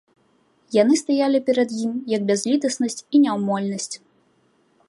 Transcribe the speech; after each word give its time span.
Яны 0.75 0.93
стаялі 1.01 1.43
перад 1.51 1.69
ім, 1.83 1.93
як 2.15 2.21
бязлітаснасць 2.31 3.01
і 3.17 3.25
няўмольнасць. 3.27 3.91